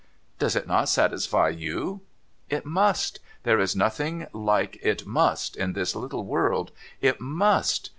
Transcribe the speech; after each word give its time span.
'Does 0.39 0.55
it 0.55 0.65
not 0.65 0.89
satisfy 0.89 1.49
you?'' 1.49 2.01
It 2.57 2.65
must. 2.65 3.19
There 3.43 3.59
is 3.59 3.75
nothing 3.75 4.25
like 4.33 4.79
"it 4.81 5.05
must" 5.05 5.55
in 5.55 5.73
this 5.73 5.95
little 5.95 6.25
world. 6.25 6.71
It 7.01 7.21
must. 7.21 7.89